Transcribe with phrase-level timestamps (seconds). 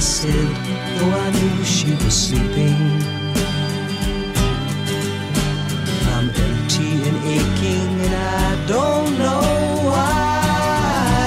[0.00, 3.02] Said, though I knew she was sleeping.
[6.14, 9.42] I'm empty and aching, and I don't know
[9.90, 11.20] why.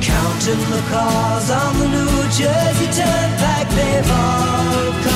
[0.00, 5.15] Counting the cars on the New Jersey Turnpike, they've all come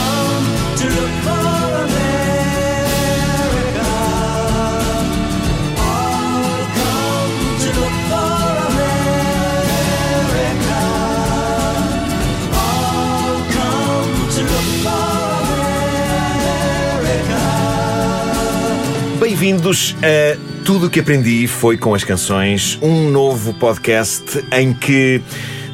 [19.50, 25.20] Bem-vindos a Tudo o que aprendi foi com as canções, um novo podcast em que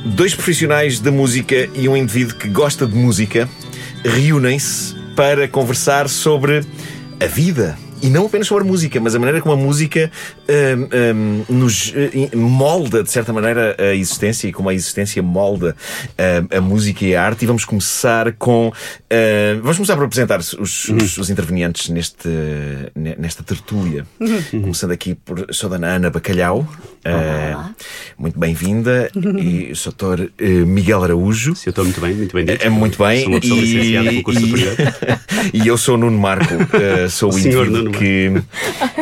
[0.02, 3.46] dois profissionais da música e um indivíduo que gosta de música
[4.02, 6.64] reúnem-se para conversar sobre
[7.20, 7.76] a vida.
[8.02, 10.10] E não apenas sobre a música, mas a maneira como a música
[10.48, 10.88] hum,
[11.48, 15.74] hum, nos eh, molda, de certa maneira, a existência e como a existência molda
[16.10, 17.42] hum, a música e a arte.
[17.44, 18.68] E vamos começar com.
[18.68, 20.52] hum, vamos começar por apresentar os,
[20.88, 22.28] os- os intervenientes neste,
[22.94, 24.06] ne- nesta tertúlia.
[24.50, 25.46] Começando aqui por.
[25.52, 26.68] Sou da Ana Bacalhau.
[27.06, 27.74] Uh,
[28.18, 29.10] muito bem-vinda.
[29.36, 31.54] E sou o eh, Miguel Araújo.
[31.54, 32.64] Se eu estou muito bem, muito bem dito.
[32.64, 33.20] É muito bem.
[33.22, 34.76] Sou uma pessoa licenciada pelo curso e- superior.
[35.52, 36.54] e eu sou o Nuno Marco,
[37.10, 38.32] sou o, O senhor indivíduo Nuno que,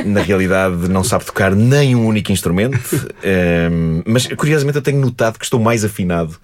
[0.04, 2.78] na realidade, não sabe tocar nem um único instrumento.
[3.22, 3.68] eh,
[4.06, 6.36] mas, curiosamente, eu tenho notado que estou mais afinado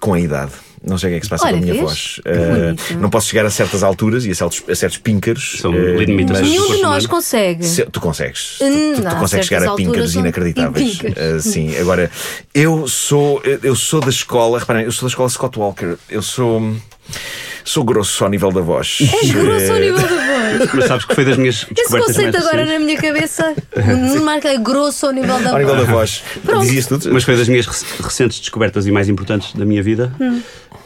[0.00, 0.52] com a idade.
[0.80, 1.84] Não sei o que é que se passa Olha, com a minha vês?
[1.84, 2.20] voz.
[2.24, 3.00] Bonito.
[3.00, 5.58] não posso chegar a certas alturas e a certos, a certos píncaros.
[5.60, 7.08] São eh, limitações Nenhum de nós humano.
[7.08, 7.64] consegue.
[7.66, 8.58] se- tu consegues.
[8.58, 11.00] Tu, Hum, tu- consegues chegar a píncaros inacreditáveis.
[11.00, 12.08] Uh, sim, agora,
[12.54, 15.96] eu sou, eu sou da escola, reparem, eu sou da escola Scott Walker.
[16.08, 16.76] Eu sou.
[17.64, 18.98] Sou grosso ao nível da voz.
[19.00, 20.27] És grosso ao nível da voz.
[20.74, 22.80] Mas sabes que foi das minhas Esse descobertas conceito mais agora recentes.
[22.80, 23.54] na minha cabeça
[24.16, 26.22] não marca grosso ao nível da Ao nível da voz.
[26.22, 26.42] voz.
[26.44, 27.12] Pronto.
[27.12, 30.40] Mas foi das minhas rec- recentes descobertas e mais importantes da minha vida Hum.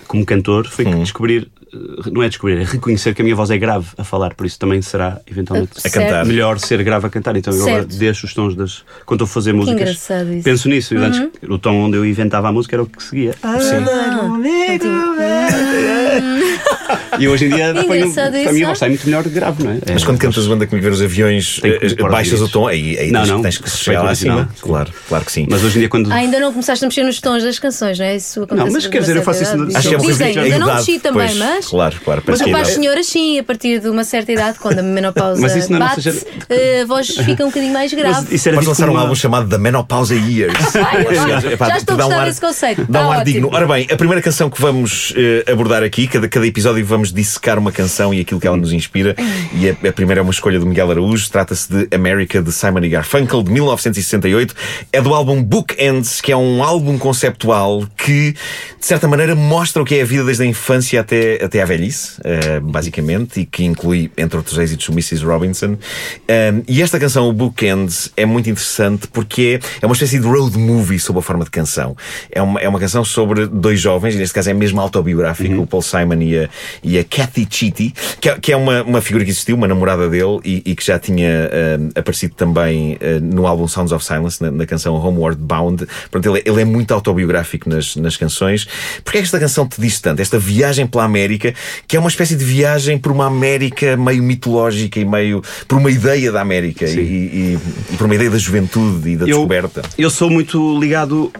[0.06, 0.66] como cantor.
[0.68, 3.86] Foi que descobrir, eh, não é descobrir, é reconhecer que a minha voz é grave
[3.96, 4.34] a falar.
[4.34, 6.24] Por isso também será eventualmente A cantar.
[6.26, 7.36] melhor ser grave a cantar.
[7.36, 7.96] Então eu agora Certo.
[7.96, 8.84] deixo os tons das.
[9.06, 9.80] Quando estou a fazer músicas.
[9.80, 10.36] engraçado isso.
[10.36, 10.42] Uhum.
[10.42, 10.94] Penso nisso.
[10.94, 13.34] E Antes, o tom onde eu inventava a música era o que seguia.
[13.42, 13.58] Ah,
[17.18, 18.68] E hoje em dia ponho, Engraçado a isso, minha não?
[18.68, 19.78] voz sai muito melhor grave, não é?
[19.92, 23.20] Mas quando cantas banda comigo ver os aviões, eh, baixas o tom, aí, aí Não,
[23.20, 23.42] tens, não.
[23.42, 24.48] tens que chegar lá acima.
[24.60, 25.46] Claro, claro que sim.
[25.50, 26.10] Mas hoje em dia, quando.
[26.10, 28.16] Ah, ainda não começaste a mexer nos tons das canções, não é?
[28.16, 30.74] Isso acontece Não, mas quer dizer, eu faço isso Acho que é Dizem, ainda não
[30.74, 31.66] mexi também, mas.
[31.66, 32.22] Claro, claro.
[32.26, 35.54] Mas para as senhoras, sim, a partir de uma certa idade, quando a menopausa Mas
[35.56, 38.14] isso não é bate, eh, a voz fica um bocadinho mais grave.
[38.22, 40.54] Mas isso era Vamos visto lançar como um álbum chamado The Menopausa Years.
[40.72, 42.84] Já estou a gostar ar- desse conceito.
[42.88, 43.24] Dá Está um ar ótimo.
[43.32, 43.50] digno.
[43.52, 47.58] Ora bem, a primeira canção que vamos eh, abordar aqui, cada, cada episódio vamos dissecar
[47.58, 49.16] uma canção e aquilo que ela nos inspira.
[49.54, 51.30] E a, a primeira é uma escolha do Miguel Araújo.
[51.30, 54.54] Trata-se de America de Simon e Garfunkel, de 1968.
[54.92, 59.84] É do álbum Bookends, que é um álbum conceptual que, de certa maneira, mostra o
[59.84, 63.64] que é a vida desde a infância até, até à velhice, eh, basicamente, e que
[63.64, 65.24] inclui, entre outros êxitos, o Mrs.
[65.24, 65.72] Robinson.
[65.72, 70.26] Um, e esta canção, o Bookends, é muito interessante porque é, é uma espécie de
[70.26, 71.96] road movie sob a forma de canção.
[72.30, 75.66] É uma, é uma canção sobre dois jovens, e neste caso é mesmo autobiográfico, o
[75.66, 76.48] Paul Simon e a,
[76.82, 80.08] e a Kathy Chitty, que é, que é uma, uma figura que existiu, uma namorada
[80.08, 84.42] dele, e, e que já tinha um, aparecido também uh, no álbum Sounds of Silence,
[84.42, 85.86] na, na canção Homeward Bound.
[86.10, 88.66] Pronto, ele, é- ele é muito autobiográfico nas, nas canções.
[89.04, 90.20] Porque é que esta canção te diz tanto?
[90.20, 91.54] Esta viagem pela América,
[91.86, 95.90] que é uma espécie de viagem por uma América meio mitológica e meio por uma
[95.90, 97.58] ideia da América e, e-
[97.92, 99.82] e por uma ideia da juventude e da Eu- descoberta.
[99.98, 101.32] Eu sou muito ligado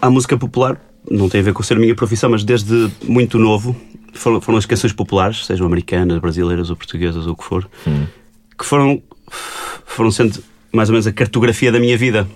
[0.00, 3.38] à música popular, não tem a ver com ser a minha profissão, mas desde muito
[3.38, 3.74] novo
[4.14, 7.68] foram, foram as canções populares, sejam americanas, brasileiras ou portuguesas ou o que for,
[8.58, 9.02] que foram,
[9.86, 12.28] foram sendo mais ou menos a cartografia da minha vida.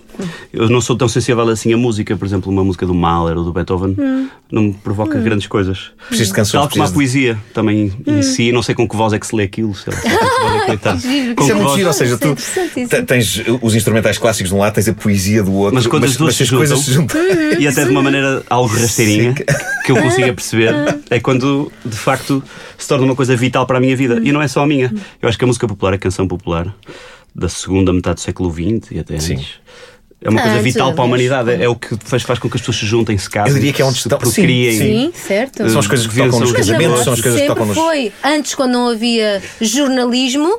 [0.51, 3.45] Eu não sou tão sensível assim à música, por exemplo, uma música do Mahler ou
[3.45, 3.95] do Beethoven
[4.51, 5.91] não me provoca grandes coisas.
[6.09, 9.13] Preciso de canções, Tal como a poesia também em si, não sei com que voz
[9.13, 10.01] é que se lê aquilo, sei lá,
[10.65, 10.77] com é.
[11.35, 12.35] Com Isso é muito voz- giro, ou seja, tu
[13.07, 16.17] tens os instrumentais clássicos de um lado, tens a poesia do outro, Mas quando as
[16.17, 17.17] duas se as juntam- se juntam.
[17.59, 19.33] e até de uma maneira algo rasteirinha
[19.85, 20.73] que eu consiga perceber
[21.09, 22.43] é quando de facto
[22.77, 24.93] se torna uma coisa vital para a minha vida e não é só a minha
[25.21, 26.73] eu acho que a música popular a canção popular
[27.33, 29.33] da segunda metade do século XX e até Sim.
[29.35, 29.47] antes
[30.21, 32.55] é uma coisa Antes, vital para a humanidade é, o que faz, faz com que
[32.55, 34.77] as pessoas se juntem se casem Eu diria que é onde se estão- sim, procriem
[34.77, 35.69] Sim, certo.
[35.69, 37.77] São as coisas que tocam nos casamentos, são as coisas que tocam nos.
[37.77, 38.11] foi.
[38.23, 40.57] Antes, quando não havia jornalismo,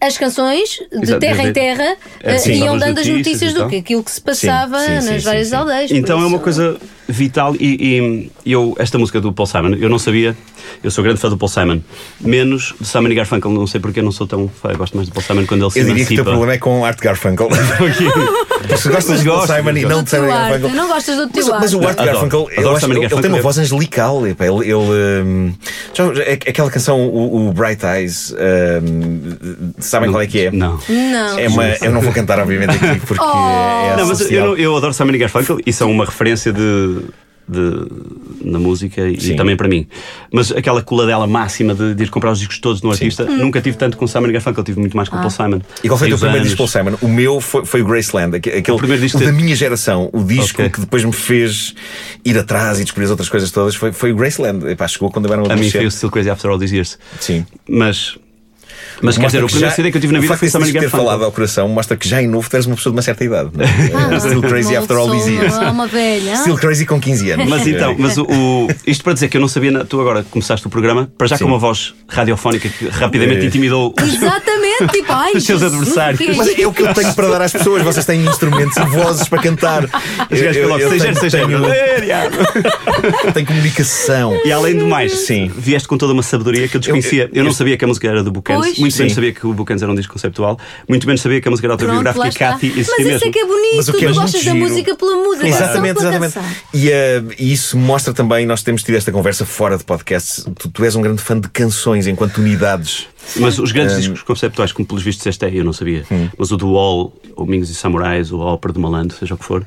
[0.00, 2.64] as canções de Exato, terra em terra É, eh, sim.
[2.64, 5.90] iam dando as notícias do que aquilo que se passava sim, sim, nas várias aldeias.
[5.90, 9.98] Então é uma coisa vital e, e eu, esta música do Paul Simon, eu não
[9.98, 10.36] sabia,
[10.82, 11.80] Eu sou grande fã do Paul Simon.
[12.20, 14.70] Menos de Simon e Garfunkel, não sei porque eu não sou tão fã.
[14.70, 16.52] Eu gosto mais do Paul Simon quando ele se Eu diria que o teu problema
[16.54, 17.48] é com Art Garfunkel.
[18.76, 20.26] Se gostas de Paul Simon e não de Simon.
[20.28, 20.68] Garfunkel.
[20.70, 21.90] Não gostas do teu Mas, mas o Art.
[21.98, 22.06] Adoro.
[22.06, 24.26] Garfunkel, Adoro eu acho, ele, ele tem uma voz angelical.
[24.26, 25.52] Ele, ele, hum,
[26.26, 28.32] é- aquela canção, o, o Bright Eyes,
[28.82, 30.50] hum, sabem qual é que é?
[30.50, 30.78] Não.
[30.88, 31.38] Não.
[31.38, 33.92] É uma, eu não vou cantar, obviamente, aqui, porque Oh.
[33.92, 37.00] é Não, mas eu, eu adoro Simon e Garfunkel e são uma referência de,
[37.48, 37.86] de-
[38.42, 39.36] na música e Sim.
[39.36, 39.86] também para mim.
[40.32, 43.76] Mas aquela coladela máxima de, de ir comprar os discos todos no artista, nunca tive
[43.76, 45.60] tanto com Simon e Garfunkel, tive muito mais com o Paul Simon.
[45.82, 46.96] E qual foi o teu primeiro disco Paul Simon?
[47.02, 50.22] O meu foi, foi o Graceland, aque- aquele primeiro disco o da minha geração, o
[50.24, 50.70] disco Ok.
[50.70, 51.74] que depois me fez
[52.24, 54.66] ir atrás e descobrir as outras coisas todas foi, foi o Graceland.
[54.68, 55.90] Epá, chegou quando eu era um A mim foi o.
[55.90, 56.98] Still Crazy After All These Years.
[57.20, 57.44] Sim.
[57.68, 58.16] Mas,
[59.02, 60.52] mas quer dizer, o primeiro já- CD que eu tive na vida facto foi de
[60.52, 62.76] Simon e teres ter falado ao coração mostra que já em novo tu eres uma
[62.76, 63.50] pessoa de uma certa idade.
[63.54, 63.68] não é?
[64.16, 65.54] Ah, Still crazy after all these years.
[65.56, 66.36] Uma velha.
[66.36, 67.48] Still crazy com 15 anos.
[67.48, 70.24] Mas então, mas o, o- isto para dizer que eu não sabia, na- tu agora
[70.30, 71.44] começaste o programa, para já Sim.
[71.44, 73.46] com uma voz radiofónica que rapidamente Eh.
[73.46, 76.18] intimidou os, Exatamente, tipo, ai, Os seus adversários.
[76.20, 77.82] que é Mas é o que eu tenho para dar às pessoas.
[77.82, 79.84] Vocês têm instrumentos e vozes para cantar.
[79.84, 82.36] Os gajos Eu- logo, eu seja, tenho- seja, tenho- É, diabo.
[83.34, 84.38] Tenho comunicação.
[84.44, 85.50] E além do mais, Sim.
[85.56, 87.30] vieste com toda uma sabedoria que eu desconhecia.
[87.32, 89.14] Eu, não sabia que a música era do Bucans, Muito menos Sim.
[89.14, 90.58] sabia que o Bucans era um disco conceptual,
[90.88, 92.52] muito menos sabia que a música era Pronto, autobiográfica e está.
[92.52, 93.28] Cathy Mas existia isso mesmo.
[93.28, 96.00] é que é bonito, Mas o que tu é gostas da música pela música, Exatamente,
[96.00, 96.34] só pela exatamente.
[96.34, 96.56] canção.
[96.74, 100.44] E, eh, e isso mostra também, nós temos tido esta conversa fora de podcasts.
[100.58, 103.06] Tu, tu és um grande fã de canções enquanto unidades.
[103.36, 106.04] Mas os grandes Um, discos conceptuais, como pelos vistos este é, eu não sabia.
[106.36, 109.38] Mas o do Wall, o Mingos e Samurais, ou a Ópera de Malandro, seja o
[109.38, 109.64] que for,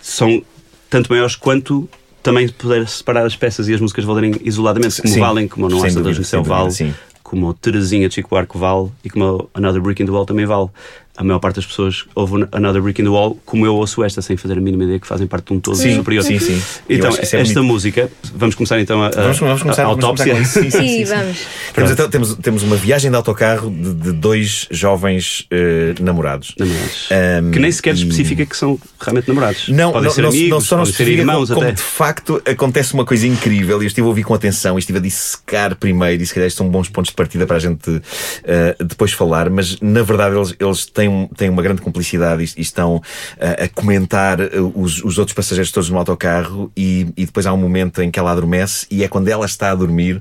[0.00, 0.42] são
[0.90, 1.88] tanto maiores quanto
[2.22, 5.20] também poder separar as peças e as músicas valerem isoladamente, como Sim.
[5.20, 6.94] valem, como o Não Há Saudades no Céu vale, sim.
[7.32, 10.68] Como Terezinha de Chico Buarque vale e como Another Brick in the Wall também vale.
[11.14, 14.22] A maior parte das pessoas ouve Another Brick in the Wall, como eu ouço esta,
[14.22, 16.24] sem fazer a mínima ideia que fazem parte de um todo Sim, superior.
[16.24, 16.60] sim, sim.
[16.88, 17.64] Então, é esta bonito.
[17.64, 20.32] música, vamos começar então a, a, Vamos, vamos começar a vamos autópsia.
[20.34, 20.78] começar com isso.
[20.78, 21.38] Sim, sim, Sim, vamos.
[21.74, 26.54] Temos, então, temos, temos uma viagem de autocarro de, de dois jovens eh, namorados.
[26.58, 27.08] Namorados.
[27.44, 29.68] Um, que nem sequer e- especifica que são realmente namorados.
[29.68, 31.66] Não, podem não, ser não, amigos, não só não podem ser especifica irmãos como, como
[31.68, 31.76] até.
[31.76, 33.82] de facto acontece uma coisa incrível.
[33.82, 36.46] e Eu estive a ouvir com atenção e estive a dissecar primeiro, e se calhar
[36.46, 38.00] estes são bons pontos de partida para a gente
[38.44, 42.60] eh, depois falar, mas na verdade eles, eles têm, um- têm uma grande cumplicidade e,
[42.60, 43.00] e estão
[43.38, 47.52] eh, a comentar eh, os, os outros passageiros todos no autocarro e, e depois há
[47.52, 50.20] um momento em que ela adormece e é quando ela está a dormir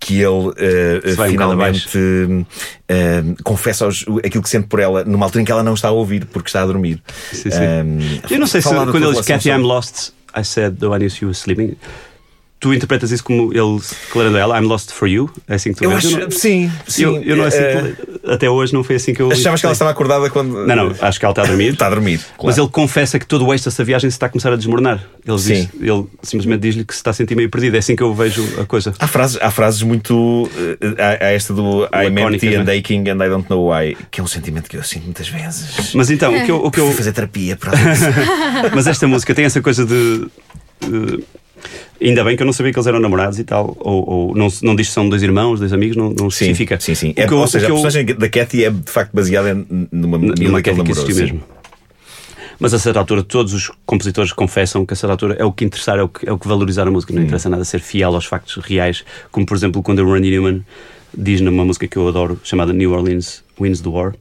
[0.00, 0.52] que ele
[1.04, 1.98] Se vai um finalmente
[2.88, 3.88] eh, confessa
[4.24, 6.48] aquilo que sente por ela numa altura em que ela não está a ouvir porque
[6.48, 7.02] está a dormir.
[7.32, 7.58] Sim, sim.
[7.62, 7.98] Um,
[8.30, 11.08] Eu não sei se quando ele diz Cathy, I'm lost, I said though I knew
[11.20, 11.76] you were sleeping.
[12.62, 15.28] Tu interpretas isso como ele declarando a ela, I'm lost for you?
[15.48, 17.02] É assim que tu Eu acho, não- sim, sim.
[17.02, 17.92] eu, eu não é assim eh,
[18.22, 19.32] que- até hoje não foi assim que eu.
[19.32, 20.64] Achavas que ela estava acordada quando.
[20.64, 21.72] Não, não, acho que ela está a dormir.
[21.74, 22.20] Está a dormir.
[22.20, 22.62] Mas claro.
[22.62, 25.04] ele confessa que todo o êxtase da viagem se está a começar a desmoronar.
[25.26, 25.68] Ele, diz, Sim.
[25.80, 27.74] ele simplesmente diz-lhe que se está a sentir meio perdido.
[27.74, 28.94] É assim que eu vejo a coisa.
[28.96, 30.48] Há frases, há frases muito.
[30.80, 34.20] eh, Há, há esta do I'm empty and aching and I don't know why, que
[34.20, 35.92] é um sentimento que eu sinto muitas vezes.
[35.94, 38.04] Mas então, o que eu, o que eu, fazer terapia para isso.
[38.72, 40.28] Mas esta música tem essa coisa de.
[40.84, 41.41] eh,
[42.08, 43.76] ainda bem que eu não sabia que eles eram namorados e tal.
[43.80, 46.78] Ou, ou não, não diz que são dois irmãos, dois amigos, não, não Sim, especifica.
[46.80, 47.12] sim, sim.
[47.16, 49.12] É, que eu- ou o seja, que a eu- personagem da Cathy é de facto
[49.12, 49.54] baseada
[49.90, 51.06] numa miúda que ele que namorou.
[51.06, 51.14] sim.
[51.20, 51.42] mesmo.
[52.60, 55.64] Mas a certa altura, todos os compositores confessam que a certa altura é o que
[55.64, 57.12] interessar, é o que, é o que valorizar a música.
[57.12, 60.64] Não interessa nada ser fiel aos factos reais, como por exemplo quando o Randy Newman
[61.16, 64.14] diz numa música que eu adoro, chamada New Orleans Wins the War,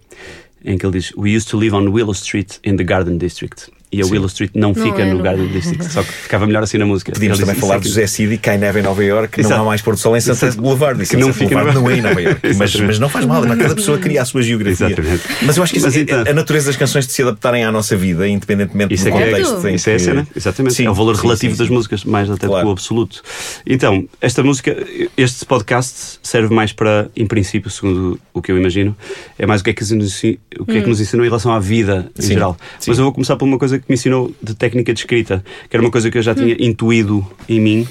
[0.65, 3.67] em que ele diz: We used to live on Willow Street in the Garden District.
[3.91, 6.63] E a Willow Street não, fica é no no- Garden District, só que ficava melhor
[6.63, 7.11] assim na música.
[7.11, 9.61] Podíamos também falar "Isso de é José Cid e cai neve em Nova York, não
[9.61, 10.61] há mais pôr do sol em Sunset Exato.
[10.61, 11.01] Boulevard.
[11.03, 12.39] Isso Que não fica Boulevard não é em Nova York.
[12.55, 14.87] mas, mas não faz mal, é cada pessoa cria a sua geografia.
[14.87, 15.23] Exatamente.
[15.41, 17.71] Mas eu acho que isso- Mas então- a natureza das canções de se adaptarem à
[17.71, 19.67] nossa vida, independentemente Isso do é que é- contexto.
[19.67, 20.73] em Isso é a que- cena, exatamente.
[20.75, 21.73] Sim, é o valor sim, relativo sim, das sim.
[21.73, 23.21] músicas, mais até do que o absoluto.
[23.67, 24.75] Então, esta música,
[25.17, 28.95] este podcast serve mais para, em princípio, segundo o que eu imagino,
[29.37, 31.59] é mais o que é que, o que, é que nos ensinou em relação à
[31.59, 32.57] vida em Sim, geral.
[32.79, 32.89] sim.
[32.91, 35.75] Mas eu vou começar por uma coisa que me ensinou de técnica de escrita, que
[35.75, 37.87] era uma coisa que eu já tinha intuído em mim,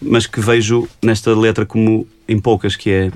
[0.00, 3.12] mas que vejo nesta letra como em poucas, que é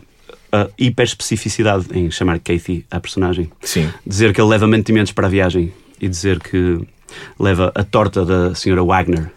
[0.52, 3.88] a hiperespecificidade em chamar Kathy a personagem Sim.
[4.06, 6.80] dizer que ele leva mantimentos para a viagem e dizer que
[7.38, 9.30] leva a torta da senhora Wagner.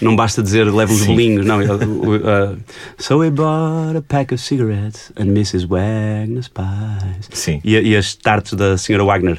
[0.00, 1.58] Não basta dizer leva uns bolinhos, não.
[1.60, 2.56] uh,
[2.98, 5.66] so we bought a pack of cigarettes and Mrs.
[5.66, 7.28] Wagner's pies.
[7.32, 7.60] Sim.
[7.64, 9.38] E, a- e as tartes da senhora Wagner.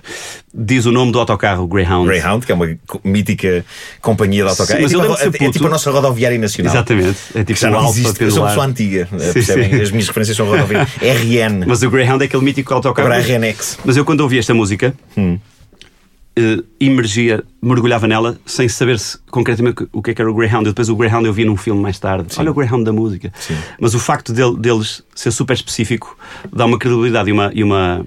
[0.59, 2.07] Diz o nome do autocarro, Greyhound.
[2.07, 2.67] Greyhound, que é uma
[3.03, 3.63] mítica
[4.01, 4.79] companhia de autocarro.
[4.79, 6.73] Sim, É, mas tipo eu a, ser ro- é tipo a nossa rodoviária nacional.
[6.73, 7.17] Exatamente.
[7.35, 8.23] É tipo Que já não alfa existe.
[8.23, 9.07] Eu sou pessoa antiga.
[9.19, 9.69] Sim, percebem?
[9.69, 9.81] sim.
[9.81, 10.89] As minhas referências são rodoviárias.
[10.99, 11.65] RN.
[11.67, 13.07] Mas o Greyhound é aquele mítico autocarro.
[13.07, 13.77] Agora a RNX.
[13.85, 14.95] Mas eu quando ouvi esta música,
[16.37, 20.65] eh, imergia, mergulhava nela sem saber se, concretamente o que é que era o Greyhound.
[20.67, 22.27] Eu Depois o Greyhound eu vi num filme mais tarde.
[22.37, 23.33] Olha o Greyhound da música.
[23.79, 26.17] Mas o facto dele- deles ser super específico
[26.53, 27.51] dá uma credibilidade e uma.
[27.53, 28.05] E uma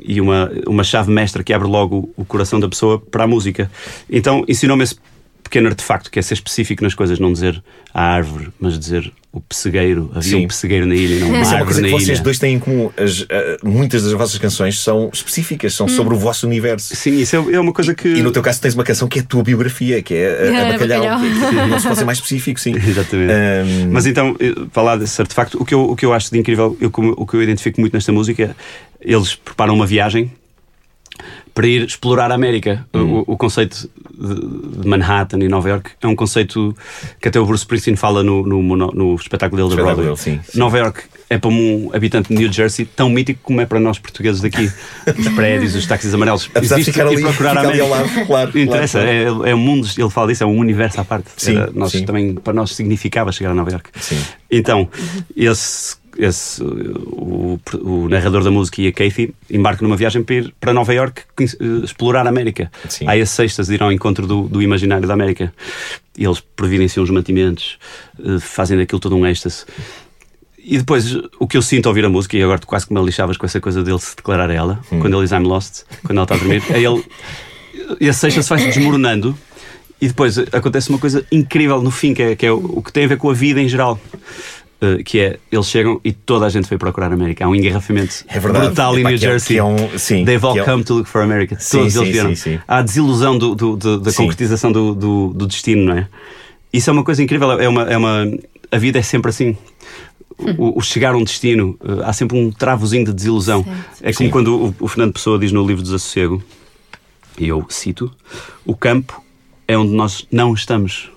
[0.00, 3.68] e uma, uma chave mestra que abre logo o coração da pessoa para a música.
[4.08, 4.94] Então ensinou-me esse
[5.48, 7.62] pequeno artefacto que é ser específico nas coisas, não dizer
[7.94, 10.10] a árvore, mas dizer o pessegueiro.
[10.14, 10.44] Havia Sim.
[10.44, 12.08] um pessegueiro na ilha e não uma Isso é uma árvore coisa na que vocês
[12.18, 12.22] ilha.
[12.24, 12.90] dois têm em comum.
[12.96, 16.94] As, ah, muitas das vossas canções são específicas, são sobre o vosso universo.
[16.96, 18.08] Sim, isso é, é uma coisa que.
[18.08, 20.30] E no teu caso tens uma canção que é a tua biografia, que é a,
[20.30, 21.02] a É, Bacalhau.
[21.02, 21.68] Bacalhau.
[21.68, 22.74] Não se pode ser mais específico, sim.
[22.74, 23.32] Exatamente.
[23.32, 26.38] Ahm, Mas então, eh, falar desse artefacto, o que eu, o que eu acho de
[26.38, 28.56] incrível, eu, como- o que eu identifico muito nesta música,
[29.00, 30.32] eles preparam uma viagem
[31.58, 32.86] para ir explorar a América.
[32.94, 33.24] Hum.
[33.26, 36.72] O, o conceito de, de Manhattan e Nova York é um conceito
[37.20, 40.06] que até o Bruce Springsteen fala no, no, no espetáculo dele da Broadway.
[40.06, 40.56] dele, sim, sim.
[40.56, 43.98] Nova York é para um habitante de New Jersey tão mítico como é para nós
[43.98, 44.70] portugueses daqui.
[45.18, 46.48] Os prédios, os táxis amarelos.
[46.54, 47.88] Apesar de Existe ficar e ali- procurar a ali América.
[47.88, 51.04] lado, claro, interessa, claro, É, é um mundo, ele fala disso, é um universo à
[51.04, 51.26] parte.
[51.36, 52.04] Sim, Era- nós sim.
[52.04, 53.90] também, para nós significava chegar a Nova York.
[54.00, 54.18] Sim.
[54.50, 54.88] Então,
[55.36, 60.54] esse, esse, o, o narrador da música e a Kathy embarcam numa viagem para ir
[60.58, 61.44] para Nova York eh,
[61.84, 62.70] explorar a América.
[62.88, 63.06] Sim.
[63.06, 65.54] Há as sextas de ir ao encontro do, do imaginário da América.
[66.16, 67.78] E eles providenciam os mantimentos,
[68.18, 69.64] eh, fazem daquilo todo um êxtase.
[70.58, 72.92] E depois, o que eu sinto ao ouvir a música, e agora tu quase que
[72.92, 75.84] me lixavas com essa coisa dele se declarar a ela, quando ele diz I'm lost,
[76.04, 77.02] quando ela está a dormir, é ele.
[78.00, 79.38] E a sexta se vai desmoronando,
[80.00, 82.92] e depois acontece uma coisa incrível no fim, que é, que é o, o que
[82.92, 83.98] tem a ver com a vida em geral.
[84.80, 87.44] Uh, que é, eles chegam e toda a gente foi procurar a América.
[87.44, 89.56] Há um engarrafamento É brutal em New que é- Jersey.
[89.56, 91.56] que é um- sim, They've all que é um- come to look for America.
[91.58, 92.28] Sim, Todos sim, eles vieram.
[92.30, 92.58] sim, sim.
[92.68, 94.18] Há a desilusão do, do- do- da Sim.
[94.18, 96.08] concretização do, do- do destino, não é?
[96.72, 97.50] Isso é uma coisa incrível.
[97.60, 98.24] É uma, é uma,
[98.70, 99.56] a vida é sempre assim.
[100.56, 103.66] O, o chegar a um destino, uh, há sempre um travozinho de desilusão.
[104.00, 104.30] É como Sim.
[104.30, 106.40] quando o, o Fernando Pessoa diz no livro Desassossego,
[107.36, 108.12] e eu cito:
[108.64, 109.20] O campo
[109.66, 111.10] é onde nós não estamos.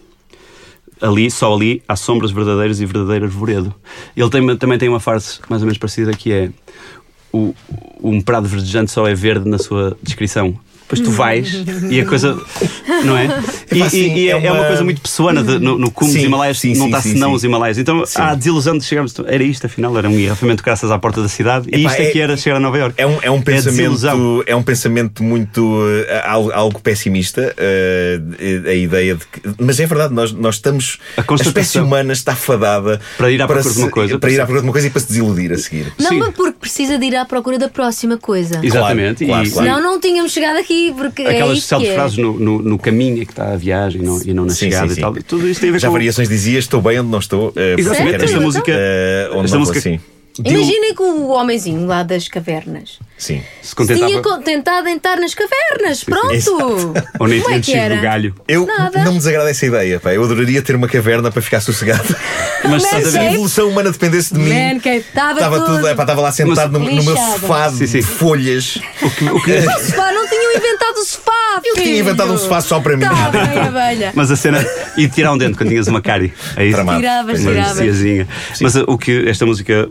[1.01, 3.73] Ali, só ali, há sombras verdadeiras e verdadeiro arvoredo.
[4.15, 6.51] Ele tem- também tem uma frase mais ou menos parecida que é:
[7.33, 7.55] o,
[8.03, 10.57] Um prado verdejante só é verde na sua descrição.
[10.91, 12.37] Depois tu vais e a coisa.
[13.05, 13.27] Não é?
[13.71, 16.13] E, e- e é, é é uma uma- coisa muito pessoana de- no, no cume
[16.13, 17.35] dos Himalaias, sim, não está senão sim.
[17.35, 17.77] os Himalaias.
[17.77, 18.19] Então Sim.
[18.21, 19.13] há a desilusão de chegarmos.
[19.25, 21.67] Era isto, afinal, era um engarrafamento graças à porta da cidade.
[21.71, 23.01] E Epá, isto é, é- que era chegar a Nova Iorque.
[23.01, 24.11] É um, é um desilusão.
[24.17, 28.19] pensamento, é um pensamento muito eh, al- algo pessimista eh,
[28.67, 32.35] a ideia de que, mas é verdade nós nós estamos A a, espécie humana está
[32.35, 34.19] fadada Para ir à procura de uma se- coisa.
[34.19, 35.93] para ir à procura de uma coisa e para se desiludir a seguir.
[35.99, 36.19] Não, Sim.
[36.19, 38.59] mas porque precisa de ir à procura da próxima coisa.
[38.63, 39.25] Exatamente.
[39.25, 39.67] claro, e, claro.
[39.67, 41.93] Senão não tínhamos chegado aqui, porque é Aquelas é.
[41.93, 44.59] frases no, no, no caminho é que está a viagem não- e não na Sim,
[44.65, 45.01] chegada sim, e sim.
[45.01, 45.13] tal.
[45.27, 45.93] Tudo isto tem a ver Já com.
[45.93, 47.53] variações dizia estou bem onde não estou.
[47.55, 48.23] eh, Exatamente.
[48.25, 48.71] Esta música.
[49.33, 49.99] onde esta não música assim.
[50.43, 53.43] Imaginem que o homenzinho lá das cavernas Sim.
[53.61, 54.07] se contentava.
[54.07, 56.03] tinha co- tentado entrar nas cavernas.
[56.03, 56.93] Pronto!
[57.19, 57.95] Ou nem Como tinha é que descido era?
[57.97, 58.35] do galho.
[58.47, 59.03] Eu Nada.
[59.03, 60.11] não me desagrada essa ideia, pá.
[60.11, 62.15] Eu adoraria ter uma caverna para ficar sossegado.
[62.67, 63.01] Mas Se a.
[63.01, 63.17] Cave?
[63.33, 64.49] evolução humana dependesse de mim.
[64.49, 65.75] Man estava Estava tudo.
[65.75, 68.01] tudo, epá, estava lá sentado no, no meu sofá de Sim, sim.
[68.01, 68.79] folhas.
[69.03, 71.61] O que, o que- sofá, não tinham inventado o sofá!
[71.63, 73.03] Eu tinha inventado um sofá só para mim.
[73.05, 74.11] Tá bem, abelha.
[74.15, 74.65] Mas a cena.
[74.97, 76.33] E tirar um dente quando tinhas uma cárie.
[76.57, 76.77] É isso.
[76.83, 77.77] Tiravas, tiravas.
[77.77, 78.27] Ciazinha.
[78.61, 79.87] Mas o que esta música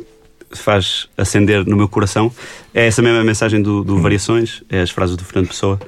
[0.53, 2.33] faz acender no meu coração
[2.75, 3.85] é essa mesma mensagem do, Hum.
[3.85, 5.81] do Variações, é as frases do Fernando Pessoa.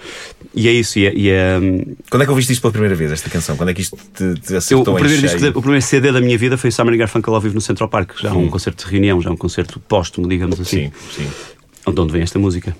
[0.54, 0.99] E é isso.
[0.99, 3.57] E é, e é, hum, Quando é que ouviste isto pela primeira vez, esta canção?
[3.57, 6.12] Quando é que isto te, te eu, acertou o, em primeiro disco o primeiro CD
[6.12, 8.21] da minha vida foi o Summer Garfunkel ao vivo no Central Park.
[8.21, 8.45] Já Hum.
[8.45, 10.90] um concerto de reunião, já um concerto póstumo, digamos assim.
[11.11, 11.92] Sim, sim.
[11.92, 12.76] de onde vem esta música.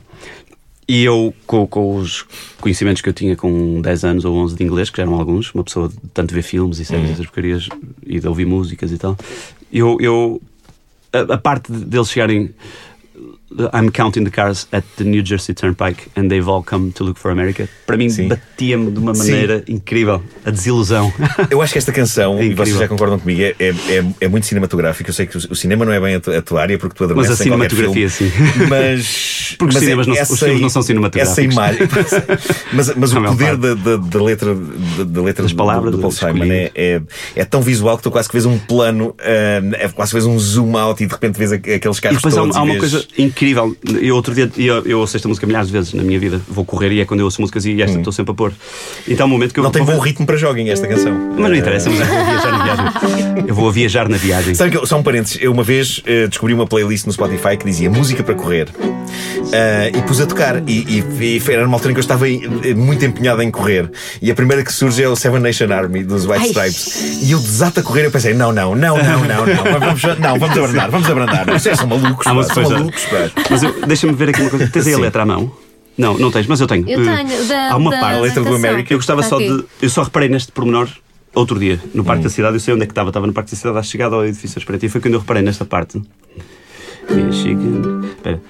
[0.89, 2.27] E eu, com, com os
[2.61, 5.55] conhecimentos que eu tinha com 10 anos ou 11 de inglês, que já eram alguns,
[5.55, 7.69] uma pessoa de tanto ver filmes e séries e essas porcarias
[8.05, 9.17] e de ouvir músicas e tal,
[9.73, 9.97] eu.
[10.01, 10.41] eu
[11.13, 12.55] a, parte de- deles chegarem.
[13.75, 17.19] I'm counting the cars at the New Jersey Turnpike and they've all come to look
[17.19, 17.69] for America.
[17.87, 18.29] Para mim, Sim.
[18.29, 19.31] batia-me de uma Sim.
[19.33, 20.23] maneira incrível.
[20.45, 21.13] A desilusão.
[21.51, 24.47] Eu acho que esta canção, É e vocês já concordam comigo, é, é, é- muito
[24.47, 25.11] cinematográfica.
[25.11, 27.03] Eu sei que o, cinema não é bem a, tu- a tua área porque tu
[27.15, 28.33] Mas adormeces a em qualquer cinematografia, filme.
[28.33, 28.67] sim.
[28.71, 29.33] Mas.
[29.59, 31.33] Porque os mas é cinemas não- os filmes não são cinematográficos.
[31.39, 31.89] Essa imagem.
[32.73, 35.93] mas mas A o poder da, da, da letra, da, da letra Das do- palavras,
[35.93, 37.03] do, Paul das Simon é, é,
[37.37, 40.39] é tão visual que tu quase que vês um plano, é quase que vês um
[40.39, 42.57] zoom out e de repente vês aqu- aqueles E carros depois há, todos.
[42.57, 43.42] há e uma vês- coisa incrível.
[44.01, 46.41] Eu outro dia eu, eu ouço esta música milhares de vezes na minha vida.
[46.49, 48.53] Vou correr e é quando eu ouço músicas e esta estou sempre a pôr.
[49.09, 49.63] Então há um momento que eu.
[49.63, 49.67] Hum.
[49.67, 51.13] Não tem vou- bom ritmo para jogging esta canção.
[51.37, 53.23] Mas não interessa, mas eu vou viajar na viagem.
[53.49, 54.55] Eu vou a viajar na viagem.
[54.55, 57.57] Sabe que eu, só um parênteses, eu uma vez eh, descobri uma playlist no Spotify
[57.57, 58.69] que dizia música para correr
[59.53, 60.63] Ah, e pus a tocar.
[60.69, 63.91] E, e- e era numa altura em que eu estava eh, muito empenhado em correr.
[64.21, 66.69] E a primeira que surge é o Seven Nation Army dos White Ai.
[66.69, 67.23] Stripes.
[67.23, 68.05] E eu desato a correr.
[68.07, 71.47] Eu pensei: não, não, não, não, não, não, vamos, não, vamos abrandar, vamos abrandar.
[71.51, 73.31] Vocês são malucos, Ah, pá, são malucos, pá.
[73.51, 74.69] Mas eu- deixa-me ver aqui uma coisa.
[74.69, 75.53] Tens aí a letra à mão?
[75.97, 76.89] Não, não tens, mas eu tenho.
[76.89, 77.47] Eu Eh, tenho.
[77.49, 78.17] Da, Há uma da, parte.
[78.19, 78.55] A letra do.
[78.55, 78.93] América.
[78.95, 79.49] Eu gostava Está só aqui.
[79.57, 79.65] de.
[79.83, 80.89] Eu só reparei neste pormenor
[81.35, 82.57] outro dia, no Parque da Cidade.
[82.57, 83.11] Eu sei onde é que estava.
[83.11, 84.87] Estava no Parque da Cidade à chegada ao edifício Espreito.
[84.87, 86.01] E foi quando eu reparei nesta parte.
[87.11, 88.03] Michigan.
[88.05, 88.41] Espera.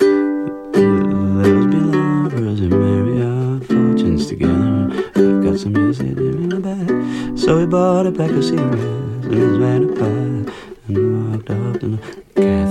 [0.75, 4.91] Let us be lovers and marry our fortunes together.
[5.17, 6.89] We've got some music in the back.
[7.37, 10.53] So we bought a pack of cigarettes and his van a pie.
[10.89, 11.99] And walked off to
[12.37, 12.62] Kathy, I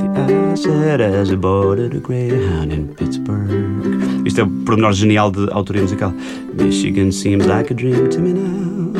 [0.56, 4.26] said as we boarded a Greyhound in Pittsburgh.
[4.26, 6.14] Isto é o pormenor genial de autoria musical.
[6.54, 8.92] Michigan seems like a dream to me now.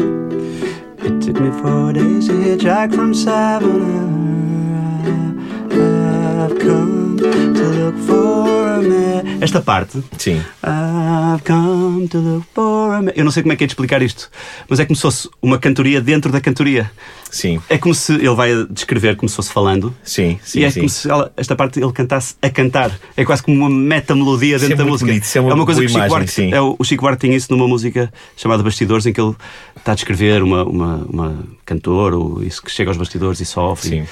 [1.04, 4.22] It took me four days to hitchhike from Savannah.
[6.44, 9.38] I've come to look for man.
[9.42, 10.02] Esta parte.
[10.18, 10.42] Sim.
[10.64, 13.12] I've come to look for.
[13.16, 14.30] Eu não sei como é que é de explicar isto,
[14.70, 16.92] mas é como se fosse uma cantoria dentro da cantoria.
[17.30, 17.62] Sim.
[17.70, 19.96] É como se ele vai descrever como se fosse falando.
[20.04, 20.82] Sim, sim, e é sim.
[20.82, 22.92] como se ela- esta parte ele cantasse a cantar.
[23.16, 25.12] É quase como uma meta-melodia Isso é dentro da muito música.
[25.12, 26.54] bonito, isso é uma coisa que o Chico Buarque, sim.
[26.54, 29.34] é o, o Chico Buarque tem isso numa música chamada Bastidores, em que ele
[29.82, 33.90] está a descrever uma, uma, uma cantora, ou isso que chega aos bastidores e sofre.
[33.90, 34.04] Sim.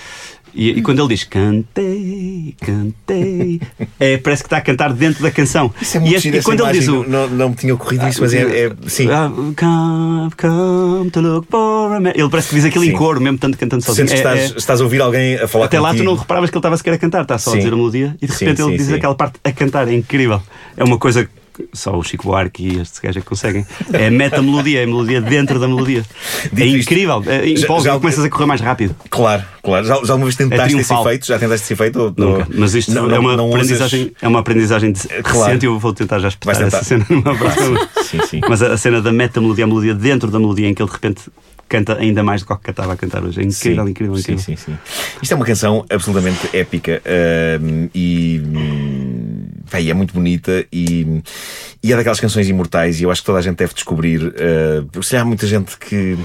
[0.52, 3.62] E, e quando ele diz cantei, cantei,
[4.00, 5.72] é, parece que está a cantar dentro da canção.
[5.80, 6.80] Isso é muito e, este- e quando ele imagem.
[6.82, 7.08] diz o.
[7.08, 8.66] Não, não me tinha ocorrido isso, mas é.
[8.66, 9.04] é- sim.
[9.06, 12.14] I've come, come to look for a man.
[12.16, 12.90] Ele parece que diz aquilo Sim.
[12.90, 14.08] em coro, mesmo tanto cantando sozinho.
[14.08, 16.10] Sentes que É- estás, é- estás a ouvir alguém a falar até lá tu contigo.
[16.12, 17.58] não reparavas que ele estava sequer a cantar, está só Sim.
[17.58, 18.94] a dizer a melodia e de Sim, repente ele sim, diz sim.
[18.96, 20.42] aquela parte a cantar, é incrível.
[20.76, 21.30] É uma coisa
[21.74, 23.66] só o Chico Buarque e este gajo é que conseguem.
[23.94, 26.04] É a meta-melodia, é a melodia dentro da melodia.
[26.52, 28.96] Dito é incrível, é, já- empolga já- começas a correr mais rápido.
[29.10, 29.86] Claro, claro.
[29.86, 31.06] Já, já alguma vez tentaste esse triunfal.
[31.06, 31.26] efeito?
[31.28, 32.00] Já tentaste esse efeito?
[32.00, 32.48] Ou, Nunca.
[32.54, 35.40] Mas isto não- é, uma não usas- aprendizagem, é uma aprendizagem de- Claro.
[35.46, 37.90] recente e eu vou tentar já espetar essa cena numa próxima.
[38.04, 38.42] Sim, sim.
[38.48, 40.96] Mas a, a cena da meta-melodia, a melodia dentro da melodia em que ele de
[40.96, 41.22] repente
[41.68, 43.40] canta ainda mais do que o que estava a cantar hoje.
[43.42, 44.44] É incrível, Sim, incrível, sim, incrível.
[44.44, 44.78] sim, sim.
[45.22, 48.42] Isto é uma canção absolutamente épica ahm, e,
[49.72, 51.22] vai, é muito bonita e,
[51.84, 54.34] e é daquelas canções imortais e eu acho que toda a gente deve descobrir,
[54.92, 56.18] porque se há muita gente que.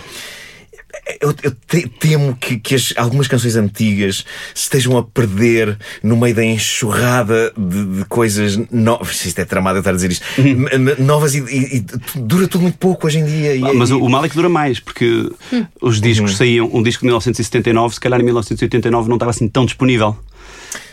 [1.20, 4.24] Eu, eu te- temo que, que as- algumas canções antigas
[4.54, 9.24] se estejam a perder no meio da enxurrada de, de coisas novas.
[9.26, 10.24] Isto é tramado eu estar a dizer isto.
[10.38, 11.04] Uhum.
[11.04, 11.84] Novas e, e- e
[12.20, 13.54] dura tudo muito pouco hoje em dia.
[13.56, 15.66] E- mas o, o mal é que dura mais, porque Hum.
[15.82, 16.36] os discos Uhum.
[16.36, 20.16] saíam, um disco de 1979, se calhar em 1989 não estava assim tão disponível.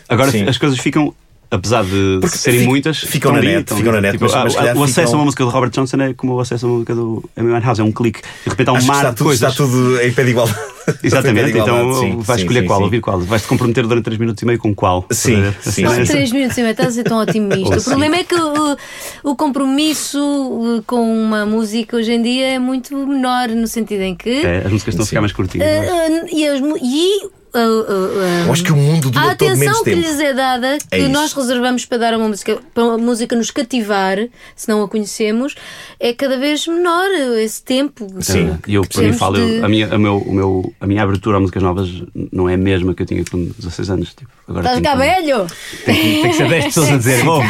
[0.08, 0.46] Agora Sim.
[0.48, 1.14] as coisas ficam,
[1.52, 4.34] apesar de Porque serem fic- muitas, ficam na net, estão ficam na net, Tipo, mas-
[4.34, 6.40] ah, mas calhar o acesso ficam- a uma música do Robert Johnson é como o
[6.40, 8.20] acesso a uma música do Amy Winehouse, é um clique.
[8.44, 9.50] De repente há um Acho mar está de tudo, coisas.
[9.52, 10.58] está tudo em pé de igualdade.
[11.04, 12.84] Exatamente, tudo então sim, vais sim, escolher sim, qual, sim.
[12.86, 13.20] ouvir qual.
[13.20, 15.06] Vais-te comprometer durante 3 minutos e meio com qual.
[15.12, 15.52] Sim, ver?
[15.60, 16.00] sim, Assim, sim.
[16.00, 17.74] é- Três minutos e meio, estás a ser tão otimista.
[17.76, 18.76] Ou O problema é que o,
[19.30, 24.16] o compromisso uh, com uma música hoje em dia é muito menor, no sentido em
[24.16, 24.30] que.
[24.44, 25.68] É, as músicas estão a ficar mais curtinhas.
[25.86, 26.08] não é?
[26.08, 29.30] uh, uh, e as e, uh, uh, uh, Eu acho que o mundo dura a
[29.32, 31.08] atenção que lhes é dada, que É isso.
[31.10, 34.18] nós reservamos para dar a uma música, para uma música nos cativar,
[34.56, 35.54] se não a conhecemos,
[36.00, 38.06] é cada vez menor esse tempo.
[38.20, 38.56] Sim.
[38.66, 41.02] E eu, para mim, falo, eu- de- a, minha, a, meu, o meu, a minha
[41.02, 41.88] abertura a músicas novas
[42.32, 44.14] não é a mesma que eu tinha com 16 anos.
[44.14, 45.46] Tipo, agora Estás que- velho?
[45.84, 47.42] Tem, que- que ser 10 pessoas a dizer, bom,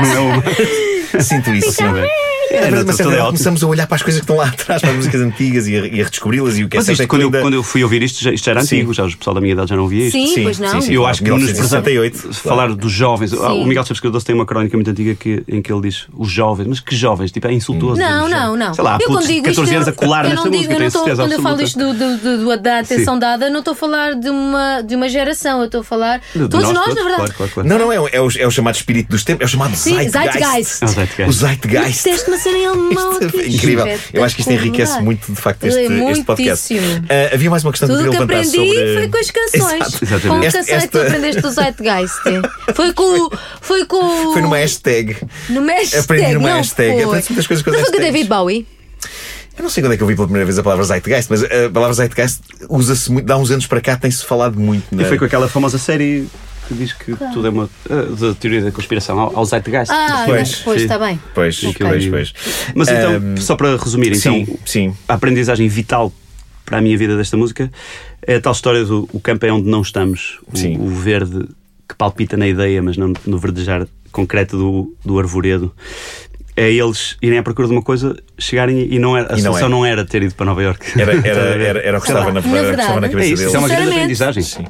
[0.00, 0.42] não é uma.
[1.22, 1.82] Sinto isso.
[1.82, 2.10] Bem.
[2.50, 4.90] É, É, mas, é começamos a olhar para as coisas que estão lá atrás, para
[4.90, 6.56] as músicas antigas e a, e a redescobri-las.
[6.58, 8.02] E o que é Mas isto, é que quando, eu, ainda- quando eu fui ouvir
[8.02, 8.76] isto, já, isto já era Sim.
[8.76, 10.18] antigo, já o pessoal da minha idade já não via isto.
[10.18, 10.68] Sim, pois não.
[10.68, 12.48] sim, sim, Eu claro, acho que nos 1968, por exemplo, claro.
[12.56, 13.32] falar dos jovens.
[13.32, 13.62] Ah, Sim.
[13.62, 16.30] O Miguel Chaves Cardoso tem uma crónica muito antiga que, em que ele diz os
[16.30, 17.30] jovens, mas que jovens?
[17.32, 18.00] Tipo, é insultuoso.
[18.00, 18.74] Não, não, não.
[18.74, 20.74] Sei lá, há eu putos quando de digo 14 isto, anos a colar nesta música,
[20.76, 21.78] tenho certeza Quando eu falo isto
[22.62, 23.20] da atenção Sim.
[23.20, 26.72] dada, não estou a falar de uma, de uma geração, eu estou a falar todos
[26.72, 27.14] nós, na verdade.
[27.16, 27.68] Claro, claro, claro.
[27.68, 29.74] Não, não, é, o- é, o, é o chamado espírito dos tempos, é o chamado
[29.76, 30.86] Sim, Zeitgeist.
[30.86, 31.28] Zeitgeist.
[31.28, 32.02] O Zeitgeist.
[32.34, 32.36] O Zeitgeist.
[32.36, 33.40] Disseste-me a ser em alemão aqui.
[33.40, 33.98] é incrível.
[34.12, 36.74] Eu acho que isto enriquece muito, de facto, É este, este podcast.
[36.78, 38.94] Ah, havia mais uma questão Tudo que eu que queria levantar aprendi sobre.
[38.94, 39.80] foi com as canções.
[39.86, 40.04] Exato.
[40.04, 40.28] Exatamente.
[40.28, 42.14] Com que Esta- canção é que tu esta- aprendeste do Zeitgeist?
[42.74, 43.30] Foi com.
[43.60, 44.32] Foi com.
[44.32, 45.16] Foi numa hashtag.
[45.48, 46.02] Numa hashtag.
[46.02, 46.92] Aprendi numa não hashtag.
[46.94, 47.04] Foi.
[47.04, 48.00] Aprende-se muitas coisas com as não foi com.
[48.00, 48.66] David Bowie?
[49.56, 51.44] Eu não sei quando é que eu vi pela primeira vez a palavra Zeitgeist, mas
[51.44, 53.24] a palavra Zeitgeist usa-se muito.
[53.24, 54.84] Dá uns anos para cá, tem-se falado muito.
[55.00, 56.26] E foi com aquela famosa série
[56.68, 57.68] que diz que tudo é uma.
[57.90, 59.90] ah, da teoria da conspiração, ao, ao Zeitgeist.
[59.92, 60.74] Ah, Pois, sim.
[60.76, 61.20] está bem.
[61.34, 61.86] Pois, Ok.
[61.86, 62.34] pois, pois.
[62.74, 64.96] Mas então, Ahm, só para resumir, então, sim, sim.
[65.08, 66.12] a aprendizagem vital
[66.64, 67.70] para a minha vida desta música
[68.26, 70.78] é a tal história do o campo é onde não estamos, o, Sim.
[70.78, 71.46] o verde
[71.86, 75.70] que palpita na ideia, mas não no verdejar concreto do, do arvoredo.
[76.56, 79.50] É eles irem à procura de uma coisa, chegarem e não era, a E não
[79.50, 79.70] solução é.
[79.70, 80.86] não era ter ido para Nova York.
[80.98, 82.48] Era, era, era, era o que estava na, na que
[82.80, 83.46] estava na cabeça É isso, dele.
[83.48, 84.42] isso é uma grande aprendizagem.
[84.44, 84.64] Sim.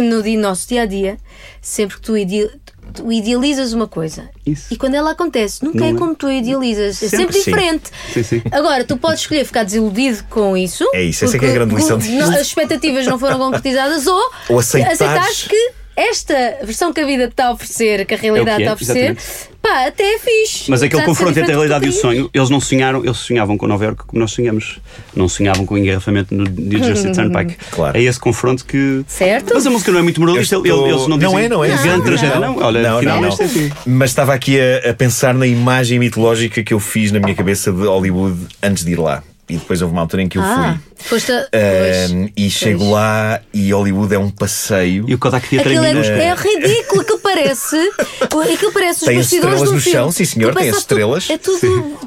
[0.00, 1.18] No dia, nosso dia a dia,
[1.60, 2.50] sempre que tu, ide-
[2.94, 4.72] tu idealizas uma coisa Isso.
[4.72, 5.94] e quando ela acontece, nunca Não é é.
[5.94, 7.16] como tu idealizas, é Sempre.
[7.18, 7.50] sempre Sim.
[7.50, 7.90] diferente.
[8.12, 8.42] Sim, sim.
[8.50, 10.88] Agora, tu podes escolher ficar desiludido com isso.
[10.94, 12.22] É isso, essa é que é a grande lição disto.
[12.22, 17.46] As expectativas não foram concretizadas ou, Ou aceitares que esta versão que a vida está
[17.46, 19.16] a oferecer, que a realidade É é, está a oferecer,
[19.60, 20.70] pá, até é fixe.
[20.70, 23.66] Mas aquele confronto entre a realidade e o sonho, eles não sonharam, eles sonhavam com
[23.66, 24.78] Nova York como nós sonhamos.
[25.14, 27.56] Não sonhavam com o engarrafamento no New Jersey Turnpike.
[27.72, 27.96] Claro.
[27.96, 29.04] É esse confronto que.
[29.06, 29.52] Certo.
[29.54, 31.38] Mas a música não é muito moralista, estou- eles não dizem.
[31.44, 31.68] é, não é.
[31.68, 32.40] Grande Não, tragédia.
[32.40, 33.70] Não, olha, não, afinal, não, é assim.
[33.86, 37.72] Mas estava aqui a, a pensar na imagem mitológica que eu fiz na minha cabeça
[37.72, 39.22] de Hollywood antes de ir lá.
[39.48, 41.08] E depois houve uma altura em que eu Ah, fui.
[41.08, 41.40] foste a...
[41.52, 42.32] Ahm, pois.
[42.36, 45.04] e chego lá e Hollywood é um passeio.
[45.08, 47.76] E o Kodak Theatre é, é ridículo, aquilo parece.
[48.22, 49.98] Aquilo parece os Tem bastidores estrelas um no filme.
[49.98, 51.28] chão, sim, senhor, tem estrelas.
[51.28, 51.58] É tudo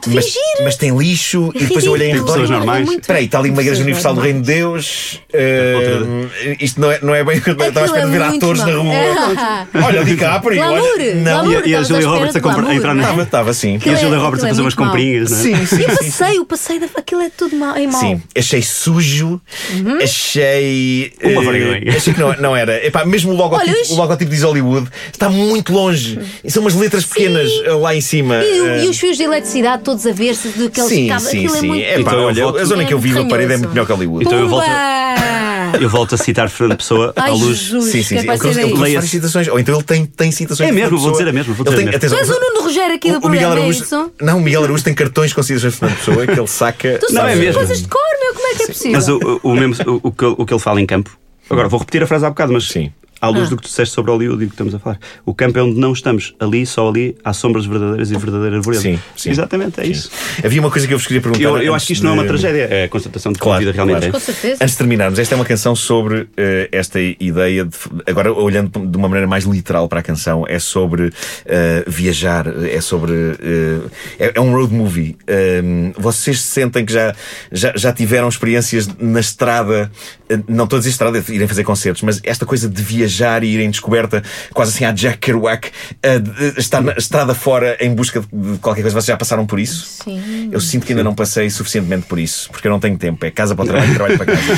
[0.01, 0.41] de mas, fingir.
[0.63, 2.89] mas tem lixo É e depois eu olhei em pessoas normais.
[2.89, 5.19] É Espera aí, está ali uma igreja universal do Reino de Deus.
[5.33, 8.11] Ahm, isto não é, não é bem o que eu estava à Aquilo espera de
[8.11, 8.83] ver é atores na mau.
[8.83, 9.67] rua.
[9.85, 10.55] Olha, o DiCaprio.
[10.57, 13.05] Glamour, olha, não, glamour, E a- e a Julia Roberts a entrar na- é?
[13.05, 13.79] Estava, estava sim.
[13.85, 15.41] E a é- Julia Roberts a é fazer umas comprinhas, não é?
[15.41, 15.95] Sim, sim, E o sim.
[16.11, 17.99] passeio, o passeio, da- aquilo é tudo mau, é mau.
[17.99, 19.41] Sim, achei sujo,
[20.03, 21.13] achei.
[21.23, 21.97] Uma eh, vergonha.
[21.97, 22.85] achei que não, não era.
[22.85, 26.19] Epá, mesmo o logotipo, Olha, o logotipo diz Hollywood está muito longe.
[26.43, 28.43] E são umas letras pequenas eh, lá em cima.
[28.43, 31.23] E, eh, e os fios de eletricidade todos a ver-se do que eles Sim, cabos.
[31.27, 31.67] sim, Aquilo é sim.
[31.67, 31.83] muito.
[31.83, 33.85] Epá, Então eu olha, a zona em que eu vivo a parede é muito melhor
[33.85, 34.25] que Hollywood.
[34.25, 34.65] Então eu volto-!
[35.79, 37.57] Eu volto a citar Fernando Pessoa Ai, à luz.
[37.57, 38.25] Jesus, Sim, que sim, é sim.
[38.27, 39.47] para Ele ele citações.
[39.47, 41.87] Ou então ele tem, tem citações É mesmo, vou dizer a mesma, vou Ele dizer
[41.89, 43.83] tem, atenção, és o Nuno Rogério aqui do o Miguel programa, é Araújo.
[43.83, 44.11] isso?
[44.21, 46.97] Não, o Miguel Araújo tem cartões com citações de Fernando Pessoa que ele saca.
[46.99, 47.53] Tu Não, sabes é mesmo.
[47.55, 48.91] coisas de cor, meu, como é que é possível?
[48.93, 51.17] Mas o, o, mesmo, o, o que, ele- o que ele fala em campo.
[51.49, 52.91] Agora, vou repetir a frase há bocado, mas Sim.
[53.21, 53.49] À luz Ah.
[53.51, 54.99] do que tu disseste sobre Hollywood e do que estamos a falar.
[55.25, 56.35] O campo é onde não estamos.
[56.39, 58.83] Ali, só ali, há sombras verdadeiras e verdadeira arvoreza.
[58.83, 59.29] Sim, sim.
[59.31, 59.91] Exatamente, é Sim.
[59.91, 60.11] isso.
[60.43, 61.43] Havia uma coisa que eu vos queria perguntar.
[61.43, 63.43] Eu, eu acho que isto não é uma de- tragédia, é a constatação de que
[63.43, 64.09] Claro, a vida realmente claro.
[64.09, 64.11] é.
[64.11, 64.55] Com certeza.
[64.63, 67.75] Antes de terminarmos, esta é uma canção sobre eh, esta ideia de.
[68.05, 71.11] Agora, olhando de uma maneira mais literal para a canção, é sobre
[71.45, 73.11] eh, viajar, é sobre.
[73.13, 73.79] eh,
[74.19, 75.15] é, é um road movie.
[75.25, 75.61] Eh,
[75.97, 77.13] vocês sentem que já,
[77.51, 79.91] já, já tiveram experiências na estrada,
[80.47, 83.47] não estou a dizer estrada, de irem fazer concertos, mas esta coisa de viajar e
[83.47, 85.71] ir em descoberta, quase assim à Jack Kerouac,
[86.57, 90.03] estar na estrada fora em busca de qualquer coisa, vocês já passaram por isso?
[90.03, 90.49] Sim.
[90.51, 93.25] Eu sinto que ainda não passei suficientemente por isso, porque eu não tenho tempo.
[93.25, 94.53] É casa para o trabalho, trabalho para casa.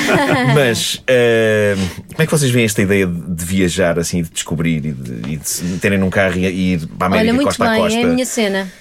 [0.54, 1.76] Mas eh,
[2.10, 5.38] como é que vocês veem esta ideia de, viajar, assim, de descobrir e de, e
[5.38, 7.82] de se meterem num carro e, ir para a América Olha, muito costa a bem,
[7.82, 8.00] costa?
[8.00, 8.72] é a minha cena.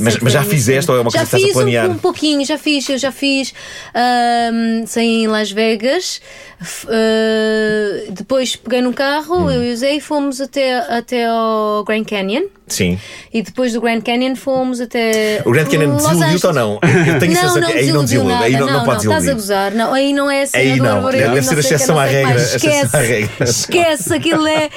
[0.00, 1.90] Mas- mas já fizeste ou é uma coisa já que estás a fiz um- planear?
[1.90, 3.52] Um, pouquinho, já fiz, eu já fiz.
[3.94, 6.20] ahm, saí em Las Vegas,
[6.62, 9.50] ah, depois peguei num carro, Hum.
[9.50, 12.44] eu e o Zé e fomos até, até ao Grand Canyon.
[12.66, 12.98] Sim.
[13.32, 15.40] E depois do Grand Canyon fomos até.
[15.46, 16.72] O Grand Canyon desiludiu-te ou não?
[16.82, 18.32] Eu tenho a não, sensação não que aí não desilude.
[18.34, 19.34] Aí não, não, não pode estás a desiludir.
[19.34, 19.72] gozar.
[19.74, 21.10] Não, aí não é a cena Aí não.
[21.10, 22.54] Deve não ser que, exceção à regra, mais.
[22.54, 22.96] exceção à Esquece.
[23.06, 23.44] regra.
[23.44, 24.68] Esquece, aquilo é,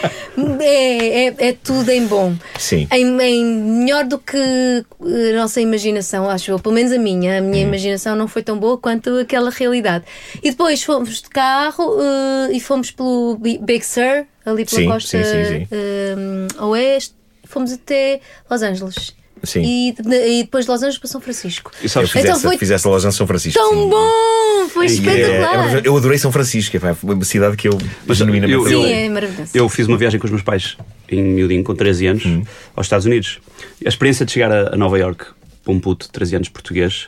[0.61, 2.33] é, é, é tudo em bom.
[2.57, 2.87] Sim.
[2.93, 6.59] Em, em melhor do que a nossa imaginação, acho eu.
[6.59, 7.39] Pelo menos a minha.
[7.39, 7.49] A Hum.
[7.49, 10.05] minha imaginação não foi tão boa quanto aquela realidade.
[10.41, 14.87] E depois fomos de carro eh, e fomos pelo Bi- Big Sur, ali pela Sim,
[14.87, 15.67] costa sim, sim, sim.
[15.71, 17.15] eh, oeste.
[17.45, 19.13] Fomos até Los Angeles.
[19.43, 19.61] Sim.
[19.63, 21.71] E, e depois de Los Angeles para São Francisco.
[21.81, 23.59] E Eu sabes, Então foi fiz essa loja em São Francisco.
[23.59, 23.89] Tão sim.
[23.89, 24.69] bom!
[24.69, 25.77] Foi é- espetacular!
[25.77, 28.93] é- eu adorei São Francisco, foi uma cidade que eu Mas genuinamente eu- Sim, adorei.
[29.05, 29.51] é maravilhoso.
[29.55, 30.77] Eu fiz uma viagem com os meus pais
[31.09, 32.43] em miudinho, com 13 anos, Hum.
[32.75, 33.39] aos Estados Unidos.
[33.83, 35.25] A experiência de chegar a, a Nova York
[35.63, 37.07] para um puto de 13 anos português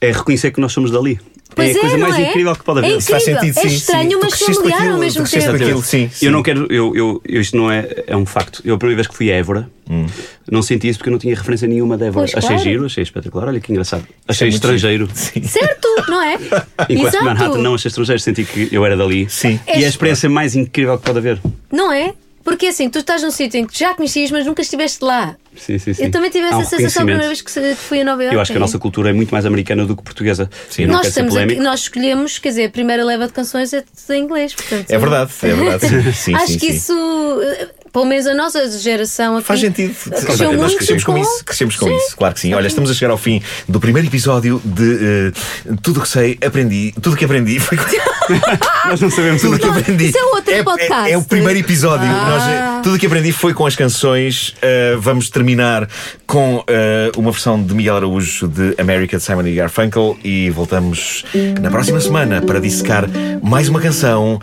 [0.00, 1.18] é reconhecer que nós somos dali.
[1.54, 2.30] Pois é a coisa não mais é?
[2.30, 2.96] incrível que pode haver.
[2.96, 3.40] É Faz incrível.
[3.40, 4.18] sentido, É sim, estranho, sim.
[4.22, 5.64] Mas familiar ao aquilo, mesmo tu cresceste tempo.
[5.64, 6.26] aquilo, sim, sim.
[6.26, 8.60] Eu não quero, eu, eu, eu- isto não é, é um facto.
[8.64, 10.06] Eu a primeira vez que fui a Évora, Hum.
[10.50, 12.26] não senti isso porque eu não tinha referência nenhuma de Évora.
[12.26, 12.62] Pois, achei claro.
[12.62, 14.06] giro, achei espetacular, olha que engraçado.
[14.28, 15.08] Achei muito estrangeiro.
[15.12, 16.34] Certo, não é?
[16.88, 17.24] Enquanto que Exato.
[17.24, 19.28] Manhattan não achei estrangeiro, senti que eu era dali.
[19.28, 19.58] Sim.
[19.66, 21.40] E é a experiência mais incrível que pode haver.
[21.70, 22.14] Não é?
[22.44, 25.36] Porque assim, tu estás num sítio em que já conhecias, mas nunca estiveste lá.
[25.56, 26.04] Sim, sim, sim.
[26.04, 28.36] Eu também tive essa um sensação a primeira vez que fui a Nova Iorque.
[28.36, 30.50] Eu acho que a nossa cultura é muito mais americana do que portuguesa.
[30.70, 30.82] Sim.
[30.82, 33.82] Eu não nós, estamos aqui, nós escolhemos, quer dizer, a primeira leva de canções é
[33.82, 34.54] tudo em inglês.
[34.54, 35.88] Portanto, É verdade, é verdade.
[35.88, 36.76] Sim, sim, Acho sim, que sim.
[36.76, 39.46] isso, eh, pelo menos a nossa geração aqui.
[39.46, 39.94] Faz sentido.
[40.10, 41.44] Cresceu Nós crescemos com com- isso.
[41.44, 42.54] Crescemos com isso, claro que sim.
[42.54, 46.38] Olha, estamos a chegar ao fim do primeiro episódio de eh, Tudo o que sei,
[46.44, 46.92] aprendi.
[47.00, 47.78] Tudo o que aprendi foi.
[48.88, 50.06] Nós não sabemos Tudo o que aprendi.
[50.06, 51.10] Isso é outro podcast.
[51.12, 52.06] É, o primeiro episódio.
[52.08, 52.28] Ah.
[52.30, 54.54] Nós, eh, tudo o que aprendi foi com as canções.
[54.62, 55.88] Eh, vamos terminar
[56.26, 61.24] com eh, uma versão de Miguel Araújo de America de Simon e Garfunkel e voltamos
[61.60, 63.04] na próxima semana para dissecar
[63.42, 64.40] mais uma canção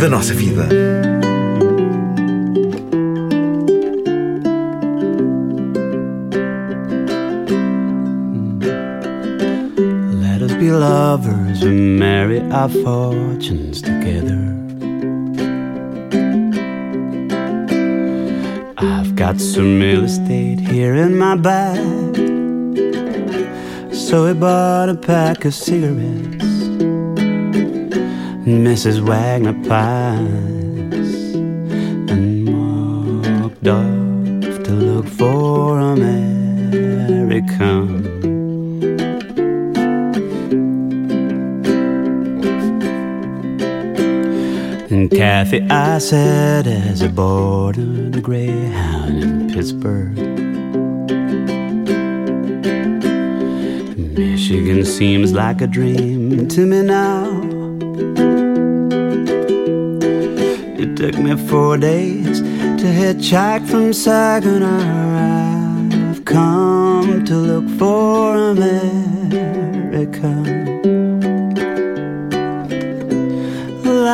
[0.00, 0.68] da nossa vida.
[10.70, 14.38] Lovers and marry our fortunes together.
[18.76, 22.16] I've got some real estate here in my bag.
[23.94, 26.44] So we bought a pack of cigarettes.
[28.44, 29.00] Mrs.
[29.00, 30.47] Wagner pies.
[45.50, 50.14] I said, as a boarded a greyhound in Pittsburgh.
[54.18, 57.30] Michigan seems like a dream to me now.
[60.78, 66.10] It took me four days to hitchhike from Saginaw.
[66.10, 69.68] I've come to look for America.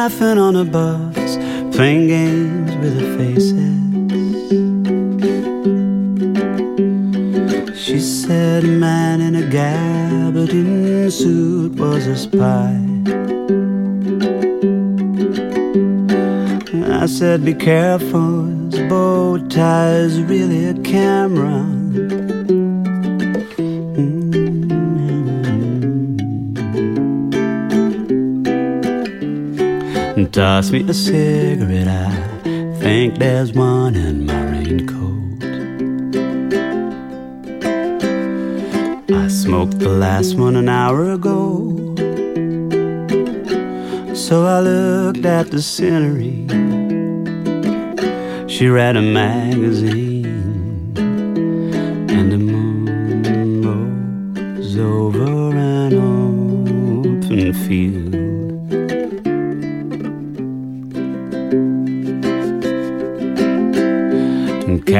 [0.04, 1.03] laughing on a bus,
[1.74, 3.52] playing games with her faces.
[7.76, 12.78] She said a man in a gabardine suit was a spy.
[17.02, 21.83] I said, Be careful, his bow tie is really a camera.
[30.34, 35.44] Toss me a cigarette, I think there's one in my raincoat.
[39.14, 41.94] I smoked the last one an hour ago.
[44.12, 46.48] So I looked at the scenery.
[48.48, 50.13] She read a magazine,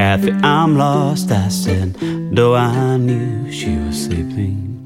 [0.05, 1.95] Kathy, I'm lost, I said,
[2.31, 4.85] though I knew she was sleeping.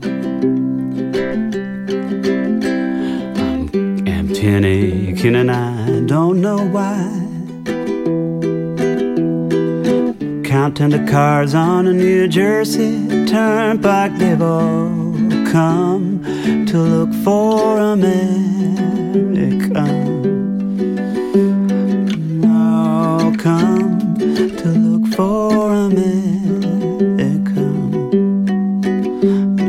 [3.35, 3.67] I'm
[4.07, 7.03] empty and aching, and I don't know why.
[10.45, 14.87] Counting the cars on a New Jersey turnpike, they've all
[15.51, 16.23] come
[16.65, 19.81] to look for America.
[19.81, 20.48] Um,
[24.59, 26.59] to look for America.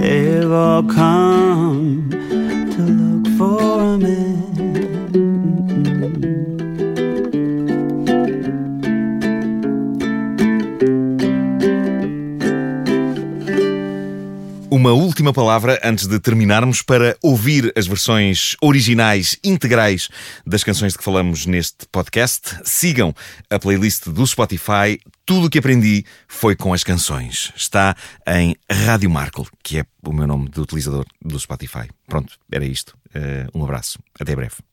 [0.01, 2.00] They've all come
[15.31, 20.09] última palavra antes de terminarmos para ouvir as versões originais integrais
[20.45, 22.59] das canções de que falamos neste podcast.
[22.65, 23.15] Sigam
[23.49, 25.01] a playlist do Spotify.
[25.25, 27.53] Tudo o que aprendi foi com as canções.
[27.55, 27.95] Está
[28.27, 31.89] em Rádio Markle, que é o meu nome de utilizador do Spotify.
[32.07, 32.97] Pronto, era isto.
[33.15, 33.99] Uh, um abraço.
[34.19, 34.70] Até breve.